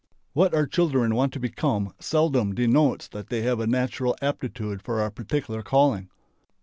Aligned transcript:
What 0.33 0.55
our 0.55 0.65
children 0.65 1.13
want 1.13 1.31
to 1.33 1.39
become... 1.39 1.93
seldom 1.99 2.55
denotes 2.55 3.07
that 3.09 3.27
they 3.29 3.43
have 3.43 3.59
a 3.59 3.67
natural 3.67 4.15
aptitude 4.19 4.81
for 4.81 4.99
a 5.05 5.11
particular 5.11 5.61
calling. 5.61 6.09